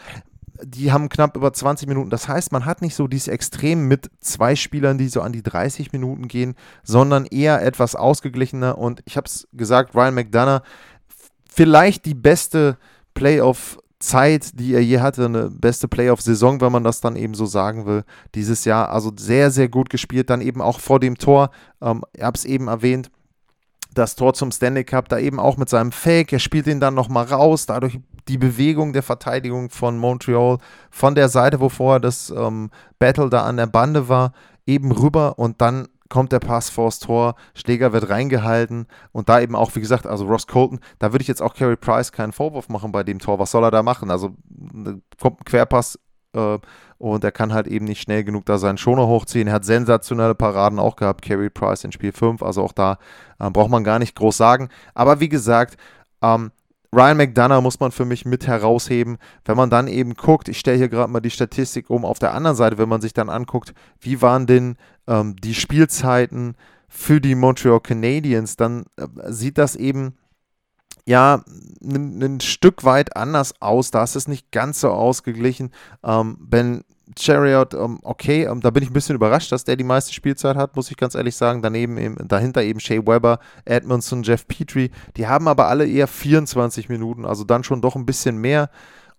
die 0.64 0.92
haben 0.92 1.10
knapp 1.10 1.36
über 1.36 1.54
20 1.54 1.88
Minuten. 1.88 2.10
Das 2.10 2.28
heißt, 2.28 2.52
man 2.52 2.66
hat 2.66 2.82
nicht 2.82 2.96
so 2.96 3.08
dieses 3.08 3.28
Extrem 3.28 3.88
mit 3.88 4.10
zwei 4.20 4.56
Spielern, 4.56 4.98
die 4.98 5.08
so 5.08 5.22
an 5.22 5.32
die 5.32 5.44
30 5.44 5.92
Minuten 5.94 6.28
gehen, 6.28 6.56
sondern 6.84 7.26
eher 7.26 7.62
etwas 7.62 7.96
ausgeglichener. 7.96 8.78
Und 8.78 9.02
ich 9.06 9.18
habe 9.18 9.26
es 9.26 9.48
gesagt, 9.54 9.96
Ryan 9.96 10.16
McDonough, 10.16 10.62
vielleicht 11.50 12.06
die 12.06 12.14
beste 12.14 12.78
Playoff-Zeit, 13.14 14.60
die 14.60 14.74
er 14.74 14.84
je 14.84 15.00
hatte, 15.00 15.26
eine 15.26 15.50
beste 15.50 15.88
Playoff-Saison, 15.88 16.62
wenn 16.62 16.72
man 16.72 16.84
das 16.84 17.02
dann 17.02 17.16
eben 17.16 17.34
so 17.34 17.46
sagen 17.46 17.86
will, 17.86 18.04
dieses 18.36 18.66
Jahr. 18.66 18.90
Also 18.92 19.12
sehr, 19.18 19.52
sehr 19.52 19.70
gut 19.70 19.90
gespielt, 19.90 20.30
dann 20.30 20.42
eben 20.42 20.62
auch 20.62 20.80
vor 20.80 21.00
dem 21.00 21.18
Tor. 21.18 21.52
Ähm, 21.82 22.04
ich 22.14 22.24
habe 22.24 22.38
es 22.38 22.46
eben 22.46 22.68
erwähnt, 22.68 23.10
das 23.94 24.16
Tor 24.16 24.34
zum 24.34 24.52
Stanley 24.52 24.84
Cup, 24.84 25.10
da 25.10 25.18
eben 25.18 25.40
auch 25.40 25.58
mit 25.58 25.70
seinem 25.70 25.92
Fake, 25.92 26.32
er 26.32 26.40
spielt 26.40 26.68
ihn 26.68 26.80
dann 26.80 26.94
nochmal 26.94 27.26
raus, 27.26 27.66
dadurch 27.66 28.00
die 28.28 28.38
Bewegung 28.38 28.94
der 28.94 29.04
Verteidigung 29.04 29.70
von 29.70 29.98
Montreal 29.98 30.60
von 30.92 31.16
der 31.16 31.30
Seite, 31.30 31.60
wo 31.60 31.70
vorher 31.70 32.00
das 32.00 32.30
ähm, 32.30 32.70
Battle 33.00 33.30
da 33.30 33.44
an 33.44 33.58
der 33.58 33.68
Bande 33.68 34.08
war, 34.08 34.34
eben 34.66 34.92
rüber 34.92 35.40
und 35.40 35.62
dann 35.62 35.88
kommt 36.10 36.32
der 36.32 36.40
Pass 36.40 36.70
vors 36.70 37.00
Tor, 37.00 37.36
Schläger 37.54 37.94
wird 37.94 38.10
reingehalten 38.10 38.88
und 39.12 39.30
da 39.30 39.40
eben 39.40 39.56
auch, 39.56 39.76
wie 39.76 39.80
gesagt, 39.80 40.08
also 40.08 40.26
Ross 40.26 40.48
Colton, 40.48 40.80
da 40.98 41.12
würde 41.12 41.22
ich 41.22 41.28
jetzt 41.28 41.42
auch 41.42 41.54
Carey 41.54 41.76
Price 41.76 42.12
keinen 42.12 42.32
Vorwurf 42.32 42.68
machen 42.68 42.92
bei 42.92 43.04
dem 43.04 43.20
Tor, 43.20 43.40
was 43.40 43.52
soll 43.52 43.64
er 43.64 43.72
da 43.72 43.84
machen? 43.84 44.10
Also 44.10 44.36
kommt 45.20 45.42
ein 45.42 45.46
Querpass 45.46 46.00
äh, 46.34 46.58
und 46.98 47.24
er 47.24 47.32
kann 47.32 47.54
halt 47.54 47.68
eben 47.68 47.86
nicht 47.86 48.02
schnell 48.02 48.24
genug 48.24 48.46
da 48.46 48.58
seinen 48.58 48.78
Schoner 48.78 49.08
hochziehen. 49.08 49.48
Er 49.48 49.54
hat 49.54 49.66
sensationelle 49.66 50.36
Paraden 50.36 50.80
auch 50.80 50.96
gehabt, 50.96 51.22
Carey 51.24 51.50
Price 51.50 51.84
in 51.84 51.92
Spiel 51.92 52.12
5, 52.12 52.44
also 52.44 52.62
auch 52.64 52.74
da 52.74 52.98
äh, 53.40 53.50
braucht 53.50 53.70
man 53.70 53.84
gar 53.84 54.00
nicht 54.00 54.16
groß 54.16 54.36
sagen. 54.36 54.70
Aber 54.94 55.20
wie 55.20 55.30
gesagt, 55.30 55.78
ähm, 56.22 56.52
Ryan 56.94 57.18
McDonough 57.18 57.62
muss 57.62 57.80
man 57.80 57.92
für 57.92 58.06
mich 58.06 58.26
mit 58.26 58.48
herausheben. 58.48 59.18
Wenn 59.46 59.58
man 59.58 59.70
dann 59.70 59.88
eben 59.88 60.16
guckt, 60.16 60.50
ich 60.50 60.60
stelle 60.60 60.78
hier 60.78 60.90
gerade 60.90 61.12
mal 61.12 61.20
die 61.20 61.30
Statistik 61.30 61.90
um, 61.90 62.04
auf 62.04 62.20
der 62.20 62.34
anderen 62.34 62.58
Seite, 62.58 62.78
wenn 62.78 62.90
man 62.90 63.02
sich 63.02 63.14
dann 63.14 63.30
anguckt, 63.30 63.74
wie 64.00 64.22
waren 64.22 64.48
denn 64.48 64.76
ähm, 65.08 65.36
die 65.36 65.54
Spielzeiten 65.54 66.56
für 66.88 67.22
die 67.22 67.36
Montreal 67.36 67.80
Canadiens, 67.80 68.56
dann 68.56 68.86
äh, 68.98 69.08
sieht 69.28 69.60
das 69.60 69.76
eben 69.76 70.16
ja 71.10 71.44
ein 71.82 72.40
Stück 72.40 72.84
weit 72.84 73.16
anders 73.18 73.56
aus. 73.62 73.90
Da 73.90 74.04
ist 74.04 74.16
es 74.16 74.28
nicht 74.28 74.52
ganz 74.52 74.82
so 74.82 74.90
ausgeglichen. 74.90 75.72
Ähm, 76.04 76.38
ben 76.40 76.84
Chariot, 77.18 77.74
ähm, 77.74 78.00
okay, 78.04 78.44
ähm, 78.44 78.62
da 78.62 78.70
bin 78.70 78.84
ich 78.84 78.92
ein 78.92 78.94
bisschen 78.94 79.16
überrascht, 79.16 79.52
dass 79.52 79.64
der 79.64 79.76
die 79.76 79.84
meiste 79.84 80.14
Spielzeit 80.14 80.56
hat, 80.56 80.76
muss 80.76 80.92
ich 80.92 80.98
ganz 80.98 81.16
ehrlich 81.16 81.36
sagen. 81.36 81.64
Daneben 81.64 81.98
eben, 81.98 82.16
dahinter 82.28 82.62
eben 82.62 82.80
Shea 82.80 83.00
Weber, 83.00 83.40
Edmondson, 83.66 84.22
Jeff 84.22 84.48
Petrie. 84.48 84.92
Die 85.18 85.28
haben 85.28 85.48
aber 85.48 85.68
alle 85.68 85.88
eher 85.88 86.08
24 86.08 86.90
Minuten, 86.90 87.26
also 87.26 87.44
dann 87.44 87.64
schon 87.64 87.82
doch 87.82 87.96
ein 87.96 88.06
bisschen 88.06 88.38
mehr. 88.38 88.70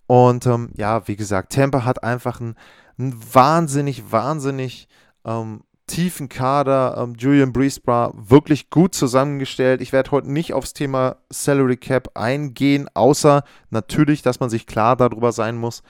Und 0.06 0.46
ähm, 0.46 0.70
ja, 0.76 1.08
wie 1.08 1.16
gesagt, 1.16 1.52
Tampa 1.52 1.84
hat 1.84 2.04
einfach 2.04 2.40
einen, 2.40 2.54
einen 2.98 3.20
wahnsinnig, 3.32 4.12
wahnsinnig 4.12 4.88
ähm, 5.24 5.62
tiefen 5.90 6.28
Kader. 6.28 6.96
Ähm, 6.98 7.14
Julian 7.18 7.52
Breesbra 7.52 8.12
wirklich 8.14 8.70
gut 8.70 8.94
zusammengestellt. 8.94 9.80
Ich 9.80 9.92
werde 9.92 10.12
heute 10.12 10.30
nicht 10.30 10.54
aufs 10.54 10.72
Thema 10.72 11.16
Salary 11.30 11.76
Cap 11.76 12.10
eingehen, 12.14 12.88
außer 12.94 13.42
natürlich, 13.70 14.22
dass 14.22 14.40
man 14.40 14.50
sich 14.50 14.66
klar 14.66 14.96
darüber 14.96 15.32
sein 15.32 15.56
muss, 15.56 15.82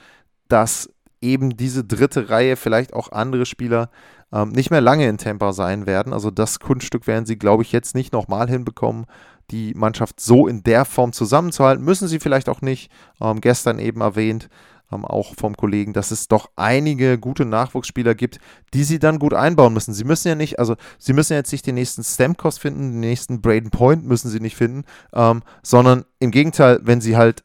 dass 0.47 0.89
eben 1.21 1.55
diese 1.55 1.83
dritte 1.83 2.29
Reihe, 2.29 2.55
vielleicht 2.55 2.93
auch 2.93 3.11
andere 3.11 3.45
Spieler, 3.45 3.89
ähm, 4.33 4.49
nicht 4.49 4.71
mehr 4.71 4.81
lange 4.81 5.07
in 5.07 5.17
Tampa 5.17 5.53
sein 5.53 5.85
werden. 5.85 6.13
Also 6.13 6.31
das 6.31 6.59
Kunststück 6.59 7.05
werden 7.05 7.25
sie, 7.25 7.37
glaube 7.37 7.63
ich, 7.63 7.71
jetzt 7.71 7.93
nicht 7.93 8.11
nochmal 8.11 8.49
hinbekommen, 8.49 9.05
die 9.51 9.73
Mannschaft 9.75 10.19
so 10.19 10.47
in 10.47 10.63
der 10.63 10.85
Form 10.85 11.13
zusammenzuhalten. 11.13 11.85
Müssen 11.85 12.07
sie 12.07 12.19
vielleicht 12.19 12.49
auch 12.49 12.61
nicht. 12.61 12.91
Ähm, 13.21 13.39
gestern 13.39 13.77
eben 13.77 14.01
erwähnt, 14.01 14.49
ähm, 14.91 15.05
auch 15.05 15.35
vom 15.35 15.55
Kollegen, 15.55 15.93
dass 15.93 16.11
es 16.11 16.27
doch 16.27 16.49
einige 16.55 17.17
gute 17.17 17.45
Nachwuchsspieler 17.45 18.15
gibt, 18.15 18.39
die 18.73 18.83
sie 18.83 18.99
dann 18.99 19.19
gut 19.19 19.33
einbauen 19.33 19.73
müssen. 19.73 19.93
Sie 19.93 20.03
müssen 20.03 20.27
ja 20.27 20.35
nicht, 20.35 20.59
also 20.59 20.75
sie 20.97 21.13
müssen 21.13 21.33
jetzt 21.33 21.51
nicht 21.51 21.65
den 21.67 21.75
nächsten 21.75 22.03
Stamkos 22.03 22.57
finden, 22.57 22.91
den 22.91 22.99
nächsten 22.99 23.41
Braden 23.41 23.71
Point 23.71 24.05
müssen 24.05 24.29
sie 24.29 24.39
nicht 24.39 24.55
finden, 24.55 24.83
ähm, 25.13 25.43
sondern 25.63 26.05
im 26.19 26.31
Gegenteil, 26.31 26.79
wenn 26.83 27.01
sie 27.01 27.17
halt 27.17 27.43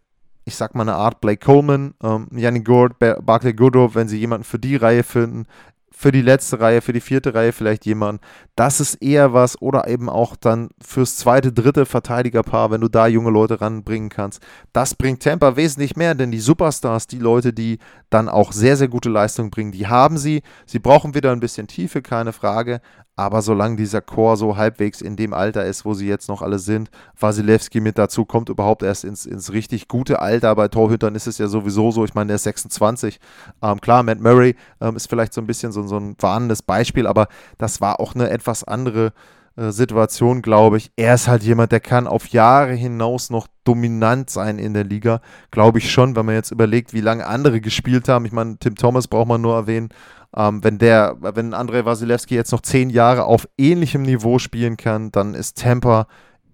ich 0.48 0.54
sag 0.54 0.76
mal, 0.76 0.82
eine 0.82 0.94
Art 0.94 1.20
Blake 1.20 1.44
Coleman, 1.44 1.94
ähm, 2.04 2.28
Yannick 2.30 2.64
Gord, 2.64 3.00
Barclay 3.00 3.52
Goodrow, 3.52 3.96
wenn 3.96 4.06
sie 4.06 4.16
jemanden 4.16 4.44
für 4.44 4.60
die 4.60 4.76
Reihe 4.76 5.02
finden, 5.02 5.46
für 5.90 6.12
die 6.12 6.22
letzte 6.22 6.60
Reihe, 6.60 6.82
für 6.82 6.92
die 6.92 7.00
vierte 7.00 7.34
Reihe 7.34 7.52
vielleicht 7.52 7.86
jemanden. 7.86 8.20
Das 8.54 8.80
ist 8.80 8.96
eher 8.96 9.32
was 9.32 9.60
oder 9.62 9.88
eben 9.88 10.10
auch 10.10 10.36
dann 10.36 10.68
fürs 10.80 11.16
zweite, 11.16 11.52
dritte 11.52 11.86
Verteidigerpaar, 11.86 12.70
wenn 12.70 12.82
du 12.82 12.88
da 12.88 13.06
junge 13.06 13.30
Leute 13.30 13.60
ranbringen 13.60 14.10
kannst. 14.10 14.42
Das 14.72 14.94
bringt 14.94 15.22
Tampa 15.22 15.56
wesentlich 15.56 15.96
mehr, 15.96 16.14
denn 16.14 16.30
die 16.30 16.40
Superstars, 16.40 17.06
die 17.06 17.18
Leute, 17.18 17.52
die 17.52 17.78
dann 18.10 18.28
auch 18.28 18.52
sehr, 18.52 18.76
sehr 18.76 18.88
gute 18.88 19.08
Leistung 19.08 19.50
bringen, 19.50 19.72
die 19.72 19.86
haben 19.86 20.18
sie. 20.18 20.42
Sie 20.66 20.78
brauchen 20.78 21.14
wieder 21.14 21.32
ein 21.32 21.40
bisschen 21.40 21.66
Tiefe, 21.66 22.02
keine 22.02 22.32
Frage. 22.32 22.80
Aber 23.18 23.40
solange 23.40 23.76
dieser 23.76 24.02
Chor 24.02 24.36
so 24.36 24.58
halbwegs 24.58 25.00
in 25.00 25.16
dem 25.16 25.32
Alter 25.32 25.64
ist, 25.64 25.86
wo 25.86 25.94
sie 25.94 26.06
jetzt 26.06 26.28
noch 26.28 26.42
alle 26.42 26.58
sind, 26.58 26.90
Wasilewski 27.18 27.80
mit 27.80 27.96
dazu 27.96 28.26
kommt 28.26 28.50
überhaupt 28.50 28.82
erst 28.82 29.04
ins, 29.04 29.24
ins 29.24 29.52
richtig 29.52 29.88
gute 29.88 30.20
Alter. 30.20 30.54
Bei 30.54 30.68
Torhütern 30.68 31.14
ist 31.14 31.26
es 31.26 31.38
ja 31.38 31.48
sowieso 31.48 31.90
so. 31.90 32.04
Ich 32.04 32.12
meine, 32.12 32.28
der 32.28 32.36
ist 32.36 32.42
26. 32.42 33.18
Ähm, 33.62 33.80
klar, 33.80 34.02
Matt 34.02 34.20
Murray 34.20 34.54
ähm, 34.82 34.96
ist 34.96 35.08
vielleicht 35.08 35.32
so 35.32 35.40
ein 35.40 35.46
bisschen 35.46 35.72
so, 35.72 35.86
so 35.86 35.96
ein 35.98 36.14
warnendes 36.20 36.60
Beispiel, 36.60 37.06
aber 37.06 37.28
das 37.56 37.80
war 37.80 38.00
auch 38.00 38.14
eine 38.14 38.28
etwas 38.28 38.64
andere 38.64 39.14
Situation, 39.56 40.42
glaube 40.42 40.76
ich. 40.76 40.90
Er 40.96 41.14
ist 41.14 41.28
halt 41.28 41.42
jemand, 41.42 41.72
der 41.72 41.80
kann 41.80 42.06
auf 42.06 42.28
Jahre 42.28 42.74
hinaus 42.74 43.30
noch 43.30 43.48
dominant 43.64 44.28
sein 44.28 44.58
in 44.58 44.74
der 44.74 44.84
Liga. 44.84 45.20
Glaube 45.50 45.78
ich 45.78 45.90
schon, 45.90 46.14
wenn 46.14 46.26
man 46.26 46.34
jetzt 46.34 46.50
überlegt, 46.50 46.92
wie 46.92 47.00
lange 47.00 47.26
andere 47.26 47.60
gespielt 47.60 48.08
haben. 48.08 48.26
Ich 48.26 48.32
meine, 48.32 48.58
Tim 48.58 48.74
Thomas 48.74 49.08
braucht 49.08 49.28
man 49.28 49.40
nur 49.40 49.54
erwähnen. 49.54 49.88
Ähm, 50.36 50.62
wenn 50.62 50.78
der, 50.78 51.16
wenn 51.20 51.54
Andrei 51.54 51.86
Wasilewski 51.86 52.34
jetzt 52.34 52.52
noch 52.52 52.60
zehn 52.60 52.90
Jahre 52.90 53.24
auf 53.24 53.48
ähnlichem 53.56 54.02
Niveau 54.02 54.38
spielen 54.38 54.76
kann, 54.76 55.10
dann 55.10 55.32
ist 55.32 55.58
Tampa, 55.58 56.06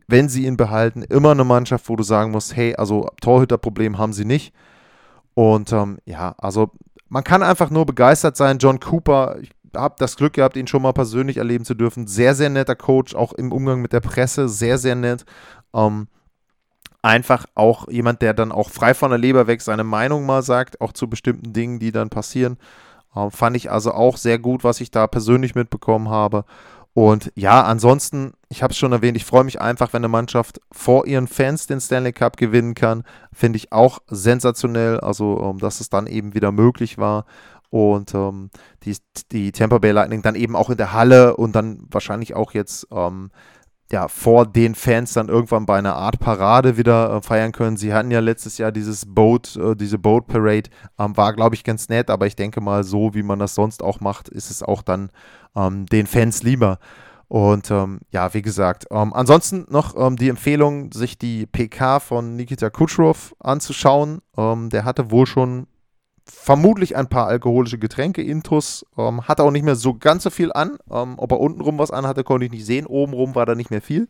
wenn 0.07 0.29
sie 0.29 0.47
ihn 0.47 0.57
behalten, 0.57 1.03
immer 1.03 1.33
eine 1.33 1.45
Mannschaft, 1.45 1.89
wo 1.89 1.97
du 1.97 2.05
sagen 2.05 2.31
musst, 2.31 2.55
hey, 2.55 2.77
also 2.77 3.09
Torhüterproblem 3.21 3.99
haben 3.99 4.13
sie 4.13 4.25
nicht. 4.25 4.55
Und 5.35 5.73
ähm, 5.73 5.99
ja, 6.05 6.35
also 6.39 6.71
man 7.09 7.25
kann 7.25 7.43
einfach 7.43 7.71
nur 7.71 7.85
begeistert 7.85 8.37
sein. 8.37 8.59
John 8.59 8.79
Cooper, 8.79 9.39
ich 9.41 9.51
habe 9.75 9.97
das 9.99 10.17
Glück 10.17 10.35
gehabt, 10.35 10.57
ihn 10.57 10.67
schon 10.67 10.83
mal 10.83 10.93
persönlich 10.93 11.37
erleben 11.37 11.65
zu 11.65 11.75
dürfen. 11.75 12.07
Sehr, 12.07 12.35
sehr 12.35 12.51
netter 12.51 12.77
Coach, 12.77 13.15
auch 13.15 13.33
im 13.33 13.53
Umgang 13.53 13.81
mit 13.81 13.93
der 13.93 14.01
Presse, 14.01 14.49
sehr, 14.49 14.79
sehr 14.79 14.95
nett. 14.95 15.25
Ähm, 15.75 16.09
einfach 17.03 17.47
auch 17.55 17.89
jemand, 17.89 18.23
der 18.23 18.35
dann 18.35 18.53
auch 18.53 18.71
frei 18.71 18.95
von 18.95 19.11
der 19.11 19.19
Leber 19.19 19.47
weg 19.47 19.61
seine 19.61 19.85
Meinung 19.85 20.25
mal 20.25 20.43
sagt, 20.43 20.81
auch 20.81 20.93
zu 20.93 21.09
bestimmten 21.09 21.53
Dingen, 21.53 21.79
die 21.79 21.93
dann 21.93 22.11
passieren. 22.11 22.57
Ähm, 23.15 23.31
fand 23.31 23.57
ich 23.57 23.71
also 23.71 23.93
auch 23.93 24.17
sehr 24.17 24.39
gut, 24.39 24.65
was 24.65 24.81
ich 24.81 24.91
da 24.91 25.07
persönlich 25.07 25.55
mitbekommen 25.55 26.09
habe. 26.09 26.45
Und 26.95 27.33
ja, 27.35 27.63
ansonsten, 27.63 28.35
ich 28.51 28.63
habe 28.63 28.73
es 28.73 28.79
schon 28.79 28.93
erwähnt, 28.93 29.17
ich 29.17 29.25
freue 29.25 29.45
mich 29.45 29.61
einfach, 29.61 29.93
wenn 29.93 30.01
eine 30.01 30.09
Mannschaft 30.09 30.61
vor 30.71 31.07
ihren 31.07 31.27
Fans 31.27 31.67
den 31.67 31.81
Stanley 31.81 32.13
Cup 32.13 32.37
gewinnen 32.37 32.75
kann. 32.75 33.03
Finde 33.33 33.57
ich 33.57 33.73
auch 33.73 34.01
sensationell, 34.09 35.01
also 35.01 35.41
ähm, 35.43 35.59
dass 35.59 35.81
es 35.81 35.89
dann 35.89 36.07
eben 36.07 36.35
wieder 36.35 36.53
möglich 36.53 36.99
war. 36.99 37.25
Und 37.73 38.15
ähm, 38.15 38.51
die, 38.83 38.95
die 39.31 39.51
Tampa 39.51 39.79
Bay 39.79 39.93
Lightning 39.93 40.21
dann 40.21 40.35
eben 40.35 40.57
auch 40.57 40.69
in 40.69 40.77
der 40.77 40.93
Halle 40.93 41.39
und 41.39 41.57
dann 41.57 41.87
wahrscheinlich 41.91 42.35
auch 42.37 42.53
jetzt 42.53 42.87
ähm, 42.93 43.31
ja, 43.91 44.09
vor 44.09 44.45
den 44.45 44.75
Fans 44.75 45.15
dann 45.15 45.31
irgendwann 45.31 45.65
bei 45.65 45.79
einer 45.79 45.97
Art 45.97 46.21
Parade 46.21 46.77
wieder 46.77 47.15
äh, 47.15 47.23
feiern 47.23 47.53
können. 47.53 47.79
Sie 47.79 47.95
hatten 47.95 48.11
ja 48.11 48.21
letztes 48.21 48.59
Jahr 48.59 48.73
dieses 48.73 49.07
Boat, 49.07 49.57
äh, 49.57 49.75
diese 49.75 49.97
Boat 49.97 50.27
Parade, 50.27 50.69
ähm, 50.99 51.17
war 51.17 51.33
glaube 51.33 51.55
ich 51.55 51.65
ganz 51.65 51.89
nett, 51.89 52.11
aber 52.11 52.27
ich 52.27 52.37
denke 52.37 52.61
mal, 52.61 52.85
so 52.85 53.15
wie 53.15 53.23
man 53.23 53.39
das 53.39 53.55
sonst 53.55 53.83
auch 53.83 54.01
macht, 54.01 54.29
ist 54.29 54.51
es 54.51 54.63
auch 54.63 54.83
dann 54.83 55.11
ähm, 55.57 55.87
den 55.87 56.07
Fans 56.07 56.43
lieber. 56.43 56.79
Und 57.29 57.71
ähm, 57.71 58.01
ja, 58.11 58.35
wie 58.35 58.43
gesagt, 58.43 58.85
ähm, 58.91 59.15
ansonsten 59.15 59.65
noch 59.71 59.97
ähm, 59.97 60.17
die 60.17 60.29
Empfehlung, 60.29 60.93
sich 60.93 61.17
die 61.17 61.47
PK 61.47 62.01
von 62.01 62.37
Nikita 62.37 62.69
Kucherov 62.69 63.35
anzuschauen. 63.41 64.21
Ähm, 64.37 64.69
der 64.69 64.85
hatte 64.85 65.11
wohl 65.11 65.25
schon 65.25 65.69
vermutlich 66.25 66.97
ein 66.97 67.09
paar 67.09 67.27
alkoholische 67.27 67.79
Getränke 67.79 68.23
intus. 68.23 68.87
Ähm, 68.97 69.27
hatte 69.29 69.43
auch 69.43 69.51
nicht 69.51 69.65
mehr 69.65 69.77
so 69.77 69.95
ganz 69.95 70.23
so 70.23 70.31
viel 70.31 70.53
an. 70.53 70.79
Ähm, 70.91 71.15
ob 71.19 71.33
er 71.33 71.41
untenrum 71.41 71.79
was 71.79 71.91
anhatte, 71.91 72.25
konnte 72.25 72.47
ich 72.47 72.53
nicht 72.53 72.67
sehen. 72.67 72.87
Obenrum 72.87 73.35
war 73.35 73.47
da 73.47 73.55
nicht 73.55 73.71
mehr 73.71 73.83
viel. 73.83 74.09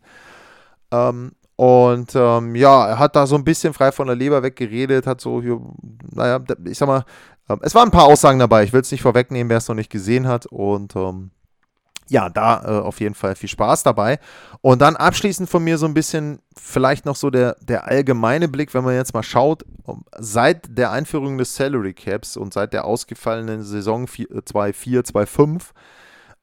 Ähm, 0.91 1.33
und 1.57 2.13
ähm, 2.15 2.55
ja, 2.55 2.89
er 2.89 2.99
hat 2.99 3.15
da 3.15 3.27
so 3.27 3.37
ein 3.37 3.45
bisschen 3.45 3.75
frei 3.75 3.93
von 3.93 4.07
der 4.07 4.17
Leber 4.17 4.43
weggeredet, 4.43 5.07
hat 5.07 5.21
so 5.21 5.41
hier, 5.41 5.61
naja, 6.11 6.41
ich 6.65 6.79
sag 6.79 6.89
mal, 6.89 7.05
ähm, 7.49 7.61
es 7.63 7.75
waren 7.75 7.89
ein 7.89 7.93
paar 7.93 8.07
Aussagen 8.07 8.39
dabei. 8.39 8.65
Ich 8.65 8.73
will 8.73 8.81
es 8.81 8.91
nicht 8.91 9.03
vorwegnehmen, 9.03 9.51
wer 9.51 9.59
es 9.59 9.69
noch 9.69 9.75
nicht 9.75 9.91
gesehen 9.91 10.27
hat. 10.27 10.47
Und 10.47 10.97
ähm, 10.97 11.31
ja, 12.09 12.29
da 12.29 12.63
äh, 12.65 12.81
auf 12.81 13.01
jeden 13.01 13.15
Fall 13.15 13.35
viel 13.35 13.49
Spaß 13.49 13.83
dabei. 13.83 14.19
Und 14.61 14.83
dann 14.83 14.97
abschließend 14.97 15.49
von 15.49 15.65
mir 15.65 15.79
so 15.79 15.87
ein 15.87 15.95
bisschen 15.95 16.41
vielleicht 16.57 17.07
noch 17.07 17.17
so 17.17 17.31
der, 17.31 17.57
der 17.61 17.87
allgemeine 17.87 18.49
Blick, 18.49 18.75
wenn 18.75 18.85
man 18.85 18.95
jetzt 18.95 19.15
mal 19.15 19.23
schaut, 19.23 19.65
seit 20.19 20.77
der 20.77 20.93
Einführung 20.93 21.39
des 21.39 21.55
Salary 21.55 21.95
Caps 21.95 22.37
und 22.37 22.53
seit 22.53 22.73
der 22.73 22.85
ausgefallenen 22.85 23.63
Saison 23.63 24.07
2-4, 24.07 25.11
2-5, 25.13 25.63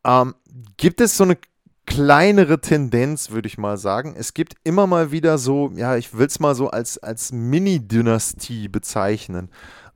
ähm, 0.06 0.36
gibt 0.78 1.02
es 1.02 1.18
so 1.18 1.24
eine 1.24 1.38
kleinere 1.86 2.62
Tendenz, 2.62 3.32
würde 3.32 3.48
ich 3.48 3.58
mal 3.58 3.78
sagen. 3.78 4.16
Es 4.18 4.34
gibt 4.34 4.56
immer 4.64 4.86
mal 4.86 5.12
wieder 5.12 5.38
so, 5.38 5.72
ja, 5.76 5.96
ich 5.96 6.16
will 6.16 6.28
es 6.28 6.40
mal 6.40 6.56
so 6.56 6.70
als, 6.70 6.98
als 7.00 7.32
Mini-Dynastie 7.32 8.68
bezeichnen. 8.68 9.50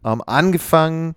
Ähm, 0.03 0.21
angefangen 0.25 1.15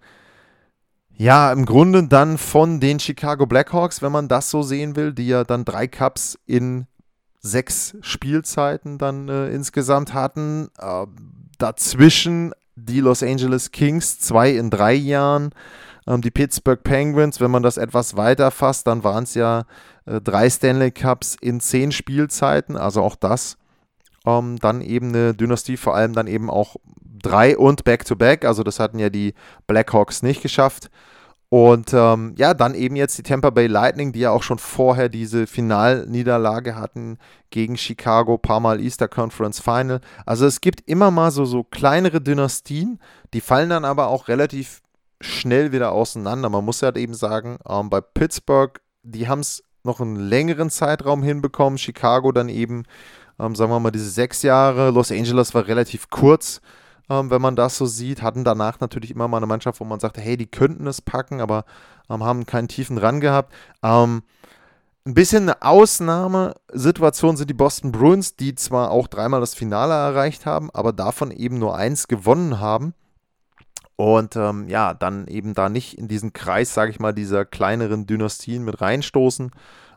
ja, 1.19 1.51
im 1.53 1.65
Grunde 1.65 2.07
dann 2.07 2.37
von 2.37 2.81
den 2.81 3.01
Chicago 3.01 3.47
Blackhawks, 3.47 4.03
wenn 4.03 4.13
man 4.13 4.29
das 4.29 4.51
so 4.51 4.63
sehen 4.63 4.97
will, 4.97 5.13
die 5.13 5.29
ja 5.29 5.45
dann 5.45 5.65
drei 5.65 5.87
Cups 5.87 6.39
in 6.47 6.87
sechs 7.41 7.97
Spielzeiten 8.03 8.99
dann 8.99 9.29
äh, 9.29 9.49
insgesamt 9.49 10.13
hatten. 10.13 10.69
Äh, 10.79 11.07
dazwischen 11.59 12.53
die 12.75 13.01
Los 13.01 13.23
Angeles 13.23 13.71
Kings, 13.71 14.19
zwei 14.21 14.51
in 14.51 14.69
drei 14.69 14.93
Jahren. 14.93 15.51
Ähm, 16.07 16.21
die 16.21 16.31
Pittsburgh 16.31 16.83
Penguins, 16.83 17.41
wenn 17.41 17.51
man 17.51 17.63
das 17.63 17.79
etwas 17.79 18.17
weiter 18.17 18.51
fasst, 18.51 18.87
dann 18.87 19.03
waren 19.03 19.25
es 19.25 19.35
ja 19.35 19.65
äh, 20.05 20.21
drei 20.21 20.51
Stanley 20.51 20.91
Cups 20.91 21.37
in 21.41 21.61
zehn 21.61 21.93
Spielzeiten. 21.93 22.77
Also 22.77 23.03
auch 23.03 23.17
das 23.17 23.57
ähm, 24.27 24.59
dann 24.59 24.83
eben 24.83 25.09
eine 25.09 25.35
Dynastie, 25.35 25.79
vor 25.79 25.95
allem 25.95 26.13
dann 26.13 26.27
eben 26.27 26.51
auch 26.51 26.77
drei 27.21 27.57
und 27.57 27.85
Back-to-Back. 27.85 28.43
-back. 28.43 28.47
Also 28.47 28.63
das 28.63 28.81
hatten 28.81 28.99
ja 28.99 29.11
die 29.11 29.35
Blackhawks 29.67 30.23
nicht 30.23 30.43
geschafft. 30.43 30.91
Und 31.49 31.93
ähm, 31.95 32.35
ja, 32.37 32.55
dann 32.55 32.75
eben 32.75 32.97
jetzt 32.97 33.17
die 33.19 33.23
Tampa 33.23 33.51
Bay 33.51 33.69
Lightning, 33.69 34.13
die 34.13 34.21
ja 34.21 34.31
auch 34.33 34.43
schon 34.43 34.59
vorher 34.59 35.09
diese 35.09 35.47
Finalniederlage 35.47 36.75
hatten 36.75 37.19
gegen 37.51 37.77
Chicago, 37.77 38.37
paar 38.37 38.59
Mal 38.59 38.81
Easter 38.81 39.07
Conference 39.07 39.61
Final. 39.61 40.01
Also 40.25 40.45
es 40.47 40.61
gibt 40.61 40.89
immer 40.89 41.13
mal 41.13 41.31
so, 41.31 41.45
so 41.45 41.63
kleinere 41.63 42.21
Dynastien, 42.21 42.99
die 43.33 43.41
fallen 43.41 43.71
dann 43.71 43.85
aber 43.85 44.09
auch 44.09 44.27
relativ 44.27 44.83
schnell 45.21 45.71
wieder 45.71 45.93
auseinander. 45.93 46.49
Man 46.51 46.65
muss 46.65 46.81
ja 46.81 46.87
halt 46.87 46.97
eben 46.97 47.15
sagen, 47.15 47.59
ähm, 47.69 47.91
bei 47.91 48.01
Pittsburgh, 48.01 48.81
die 49.05 49.29
haben 49.29 49.41
es 49.41 49.63
noch 49.85 50.01
einen 50.01 50.17
längeren 50.17 50.69
Zeitraum 50.69 51.23
hinbekommen, 51.23 51.79
Chicago 51.79 52.33
dann 52.33 52.49
eben 52.49 52.83
Ähm, 53.39 53.55
sagen 53.55 53.71
wir 53.71 53.81
mal, 53.81 53.91
diese 53.91 54.09
sechs 54.11 54.43
Jahre, 54.43 54.91
Los 54.91 55.13
Angeles 55.13 55.55
war 55.55 55.67
relativ 55.67 56.09
kurz, 56.09 56.61
ähm, 57.11 57.31
wenn 57.31 57.43
man 57.43 57.57
das 57.57 57.77
so 57.77 57.87
sieht. 57.87 58.23
Hatten 58.23 58.45
danach 58.45 58.81
natürlich 58.81 59.11
immer 59.11 59.29
mal 59.29 59.39
eine 59.39 59.47
Mannschaft, 59.47 59.81
wo 59.81 59.85
man 59.85 60.01
sagte, 60.01 60.21
hey, 60.21 60.37
die 60.37 60.47
könnten 60.47 60.87
es 60.87 61.01
packen, 61.01 61.41
aber 61.41 61.65
ähm, 62.11 62.25
haben 62.25 62.47
keinen 62.47 62.69
tiefen 62.69 62.99
Run 62.99 63.21
gehabt. 63.21 63.53
Ähm, 63.83 64.23
ein 65.07 65.15
bisschen 65.15 65.45
eine 65.45 65.63
Ausnahmesituation 65.63 67.37
sind 67.37 67.49
die 67.49 67.55
Boston 67.55 67.93
Bruins, 67.93 68.35
die 68.35 68.57
zwar 68.57 68.91
auch 68.91 69.07
dreimal 69.07 69.41
das 69.41 69.55
Finale 69.55 69.95
erreicht 69.95 70.47
haben, 70.47 70.69
aber 70.73 70.93
davon 70.93 71.31
eben 71.31 71.59
nur 71.59 71.77
eins 71.77 72.09
gewonnen 72.09 72.59
haben. 72.59 72.93
Und 73.95 74.37
ähm, 74.37 74.69
ja, 74.69 74.95
dann 74.95 75.27
eben 75.29 75.55
da 75.55 75.69
nicht 75.69 75.97
in 75.97 76.09
diesen 76.09 76.33
Kreis, 76.33 76.75
sage 76.75 76.91
ich 76.91 76.99
mal, 76.99 77.15
dieser 77.15 77.45
kleineren 77.45 78.07
Dynastien 78.07 78.65
mit 78.65 78.81
reinstoßen. 78.81 79.53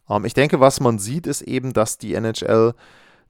Ähm, 0.10 0.26
ich 0.26 0.34
denke, 0.34 0.60
was 0.60 0.80
man 0.80 1.00
sieht, 1.00 1.28
ist 1.28 1.42
eben, 1.42 1.74
dass 1.74 1.98
die 1.98 2.14
NHL 2.14 2.76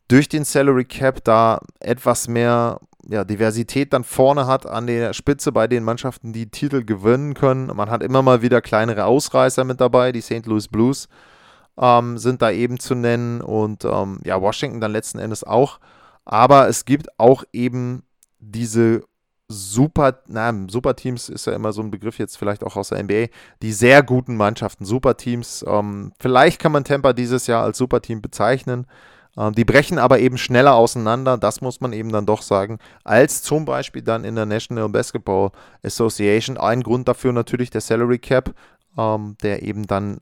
durch 0.09 0.27
den 0.27 0.43
Salary 0.43 0.85
Cap 0.85 1.23
da 1.23 1.61
etwas 1.79 2.27
mehr 2.27 2.79
ja, 3.09 3.23
Diversität 3.23 3.91
dann 3.93 4.03
vorne 4.03 4.45
hat 4.45 4.65
an 4.65 4.87
der 4.87 5.13
Spitze 5.13 5.51
bei 5.51 5.67
den 5.67 5.83
Mannschaften, 5.83 6.31
die 6.31 6.49
Titel 6.49 6.83
gewinnen 6.83 7.33
können. 7.33 7.67
Man 7.75 7.89
hat 7.89 8.03
immer 8.03 8.21
mal 8.21 8.41
wieder 8.41 8.61
kleinere 8.61 9.05
Ausreißer 9.05 9.63
mit 9.63 9.81
dabei, 9.81 10.11
die 10.11 10.21
St. 10.21 10.45
Louis 10.45 10.67
Blues 10.67 11.07
ähm, 11.79 12.17
sind 12.17 12.41
da 12.41 12.51
eben 12.51 12.79
zu 12.79 12.93
nennen 12.93 13.41
und 13.41 13.85
ähm, 13.85 14.19
ja, 14.23 14.41
Washington 14.41 14.81
dann 14.81 14.91
letzten 14.91 15.19
Endes 15.19 15.43
auch. 15.43 15.79
Aber 16.25 16.67
es 16.67 16.85
gibt 16.85 17.07
auch 17.17 17.43
eben 17.53 18.03
diese 18.39 19.01
super, 19.47 20.21
na, 20.27 20.53
Superteams 20.67 21.29
ist 21.29 21.47
ja 21.47 21.53
immer 21.53 21.73
so 21.73 21.81
ein 21.81 21.89
Begriff 21.89 22.19
jetzt 22.19 22.37
vielleicht 22.37 22.63
auch 22.63 22.75
aus 22.75 22.89
der 22.89 23.03
NBA, 23.03 23.27
die 23.61 23.71
sehr 23.71 24.03
guten 24.03 24.37
Mannschaften, 24.37 24.85
Superteams. 24.85 25.65
Ähm, 25.67 26.11
vielleicht 26.19 26.61
kann 26.61 26.71
man 26.71 26.83
Tampa 26.83 27.13
dieses 27.13 27.47
Jahr 27.47 27.63
als 27.63 27.77
Superteam 27.77 28.21
bezeichnen. 28.21 28.85
Ähm, 29.39 29.53
die 29.53 29.63
brechen 29.63 29.97
aber 29.97 30.19
eben 30.19 30.37
schneller 30.37 30.75
auseinander, 30.75 31.37
das 31.37 31.61
muss 31.61 31.79
man 31.79 31.93
eben 31.93 32.11
dann 32.11 32.25
doch 32.25 32.41
sagen, 32.41 32.77
als 33.05 33.41
zum 33.41 33.63
Beispiel 33.63 34.01
dann 34.01 34.25
in 34.25 34.35
der 34.35 34.45
National 34.45 34.89
Basketball 34.89 35.51
Association. 35.81 36.57
Ein 36.57 36.83
Grund 36.83 37.07
dafür 37.07 37.31
natürlich 37.31 37.69
der 37.69 37.81
Salary 37.81 38.19
Cap, 38.19 38.53
ähm, 38.97 39.37
der 39.41 39.63
eben 39.63 39.87
dann 39.87 40.17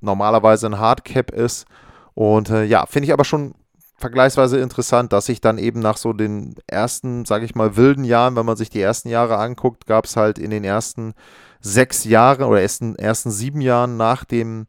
normalerweise 0.00 0.66
ein 0.66 0.78
Hardcap 0.78 1.32
ist. 1.32 1.66
Und 2.14 2.48
äh, 2.50 2.64
ja, 2.64 2.86
finde 2.86 3.06
ich 3.06 3.12
aber 3.12 3.24
schon 3.24 3.54
vergleichsweise 3.96 4.58
interessant, 4.60 5.12
dass 5.12 5.26
sich 5.26 5.40
dann 5.40 5.58
eben 5.58 5.80
nach 5.80 5.96
so 5.96 6.12
den 6.12 6.54
ersten, 6.66 7.24
sage 7.24 7.44
ich 7.44 7.54
mal, 7.54 7.76
wilden 7.76 8.04
Jahren, 8.04 8.36
wenn 8.36 8.46
man 8.46 8.56
sich 8.56 8.70
die 8.70 8.80
ersten 8.80 9.08
Jahre 9.08 9.36
anguckt, 9.36 9.86
gab 9.86 10.06
es 10.06 10.16
halt 10.16 10.38
in 10.38 10.50
den 10.50 10.64
ersten 10.64 11.12
sechs 11.60 12.04
Jahren 12.04 12.44
oder 12.44 12.62
ersten, 12.62 12.94
ersten 12.96 13.30
sieben 13.30 13.60
Jahren 13.60 13.98
nach 13.98 14.24
dem, 14.24 14.66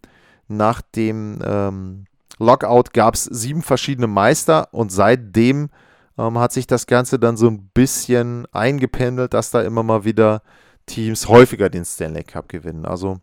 nach 0.50 0.81
dem 0.81 1.39
ähm, 1.46 2.05
Lockout 2.41 2.93
gab 2.93 3.13
es 3.13 3.25
sieben 3.25 3.62
verschiedene 3.62 4.07
Meister 4.07 4.67
und 4.71 4.91
seitdem 4.91 5.69
ähm, 6.17 6.39
hat 6.39 6.51
sich 6.51 6.67
das 6.67 6.88
Ganze 6.88 7.19
dann 7.19 7.38
so 7.38 7.48
ein 7.48 7.69
bisschen 7.74 8.48
eingependelt, 8.51 9.33
dass 9.33 9.51
da 9.51 9.62
immer 9.62 9.83
mal 9.83 10.03
wieder 10.05 10.41
Teams 10.88 11.27
häufiger 11.27 11.69
den 11.69 11.86
Stanley 11.86 12.24
Cup 12.24 12.50
gewinnen. 12.50 12.86
Also 12.86 13.19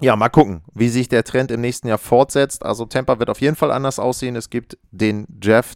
ja, 0.00 0.14
mal 0.14 0.28
gucken, 0.28 0.62
wie 0.74 0.88
sich 0.90 1.08
der 1.08 1.24
Trend 1.24 1.50
im 1.50 1.60
nächsten 1.60 1.88
Jahr 1.88 1.98
fortsetzt. 1.98 2.64
Also 2.64 2.84
Tampa 2.84 3.18
wird 3.18 3.30
auf 3.30 3.40
jeden 3.40 3.56
Fall 3.56 3.72
anders 3.72 3.98
aussehen. 3.98 4.36
Es 4.36 4.50
gibt 4.50 4.78
den 4.92 5.26
Jeff 5.42 5.74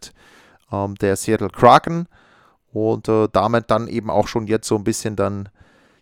ähm, 0.71 0.95
der 0.97 1.17
Seattle 1.17 1.49
Kraken 1.49 2.07
und 2.73 3.09
äh, 3.09 3.29
damit 3.33 3.71
dann 3.71 3.89
eben 3.89 4.11
auch 4.11 4.29
schon 4.29 4.47
jetzt 4.47 4.69
so 4.69 4.77
ein 4.77 4.85
bisschen 4.85 5.17
dann 5.17 5.49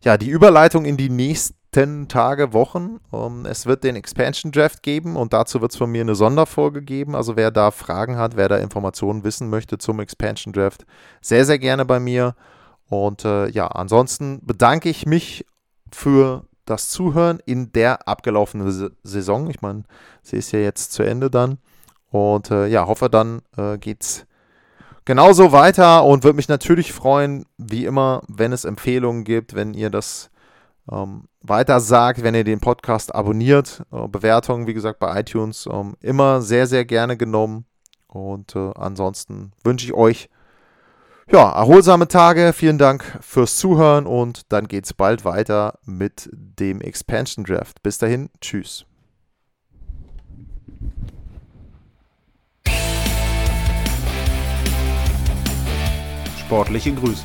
ja 0.03 0.19
die 0.19 0.29
Überleitung 0.29 0.85
in 0.85 0.97
die 0.97 1.11
nächsten 1.11 1.60
Tage, 1.73 2.53
Wochen. 2.53 3.01
Ähm, 3.13 3.47
es 3.47 3.67
wird 3.67 3.85
den 3.85 3.97
Expansion 3.97 4.53
Draft 4.53 4.83
geben 4.83 5.17
und 5.17 5.33
dazu 5.33 5.61
wird 5.61 5.73
es 5.73 5.79
von 5.79 5.91
mir 5.91 6.01
eine 6.01 6.15
Sonderfolge 6.15 6.83
geben. 6.83 7.15
Also 7.15 7.37
wer 7.37 7.51
da 7.51 7.71
Fragen 7.71 8.17
hat, 8.17 8.37
wer 8.37 8.49
da 8.49 8.57
Informationen 8.57 9.25
wissen 9.25 9.49
möchte 9.51 9.79
zum 9.79 10.01
Expansion 10.01 10.53
Draft, 10.53 10.85
sehr, 11.21 11.45
sehr 11.45 11.59
gerne 11.59 11.85
bei 11.85 12.01
mir. 12.01 12.35
Und 12.89 13.25
äh, 13.25 13.49
ja, 13.49 13.69
ansonsten 13.69 14.45
bedanke 14.45 14.89
ich 14.89 15.07
mich 15.07 15.47
für 15.93 16.45
das 16.65 16.89
Zuhören 16.89 17.41
in 17.47 17.73
der 17.73 18.09
abgelaufenen 18.09 18.93
Saison. 19.03 19.49
Ich 19.51 19.63
meine, 19.63 19.85
sie 20.23 20.37
ist 20.37 20.53
ja 20.53 20.59
jetzt 20.59 20.93
zu 20.93 21.03
Ende 21.03 21.31
dann. 21.31 21.59
Und 22.11 22.51
äh, 22.51 22.67
ja, 22.67 22.87
hoffe, 22.87 23.09
dann 23.09 23.43
äh, 23.57 23.79
es 23.99 24.27
genauso 25.05 25.53
weiter 25.53 26.05
und 26.05 26.25
würde 26.25 26.37
mich 26.37 26.49
natürlich 26.49 26.93
freuen, 26.93 27.47
wie 27.57 27.85
immer, 27.85 28.23
wenn 28.29 28.53
es 28.53 28.65
Empfehlungen 28.65 29.25
gibt, 29.25 29.55
wenn 29.55 29.75
ihr 29.75 29.91
das 29.91 30.31
ähm, 30.91 31.25
weiter 31.43 31.81
sagt, 31.81 32.23
wenn 32.23 32.35
ihr 32.35 32.45
den 32.45 32.61
Podcast 32.61 33.15
abonniert. 33.15 33.83
Äh, 33.93 34.09
Bewertungen, 34.09 34.67
wie 34.67 34.75
gesagt, 34.75 34.99
bei 34.99 35.21
iTunes 35.21 35.69
ähm, 35.71 35.97
immer 36.01 36.43
sehr, 36.43 36.67
sehr 36.67 36.85
gerne 36.85 37.17
genommen. 37.17 37.65
Und 38.09 38.57
äh, 38.57 38.73
ansonsten 38.75 39.53
wünsche 39.63 39.87
ich 39.87 39.95
euch 39.95 40.29
ja, 41.31 41.49
erholsame 41.53 42.09
Tage. 42.09 42.53
Vielen 42.53 42.79
Dank 42.79 43.19
fürs 43.21 43.57
Zuhören 43.57 44.07
und 44.07 44.53
dann 44.53 44.67
geht 44.67 44.85
es 44.85 44.93
bald 44.93 45.25
weiter 45.25 45.79
mit 45.85 46.29
dem 46.33 46.81
Expansion 46.81 47.45
Draft. 47.45 47.83
Bis 47.83 47.99
dahin, 47.99 48.31
tschüss. 48.41 48.85
Sportliche 56.41 56.93
Grüße. 56.93 57.25